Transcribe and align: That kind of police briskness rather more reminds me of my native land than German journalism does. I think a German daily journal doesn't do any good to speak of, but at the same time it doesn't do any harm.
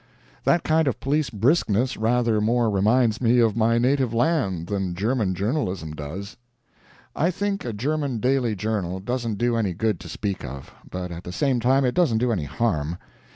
That 0.45 0.63
kind 0.63 0.87
of 0.87 0.99
police 0.99 1.29
briskness 1.29 1.95
rather 1.95 2.41
more 2.41 2.71
reminds 2.71 3.21
me 3.21 3.37
of 3.37 3.55
my 3.55 3.77
native 3.77 4.15
land 4.15 4.65
than 4.65 4.95
German 4.95 5.35
journalism 5.35 5.91
does. 5.93 6.37
I 7.15 7.29
think 7.29 7.63
a 7.63 7.71
German 7.71 8.17
daily 8.17 8.55
journal 8.55 8.99
doesn't 8.99 9.35
do 9.37 9.55
any 9.55 9.75
good 9.75 9.99
to 9.99 10.09
speak 10.09 10.43
of, 10.43 10.73
but 10.89 11.11
at 11.11 11.23
the 11.23 11.31
same 11.31 11.59
time 11.59 11.85
it 11.85 11.93
doesn't 11.93 12.17
do 12.17 12.31
any 12.31 12.45
harm. 12.45 12.97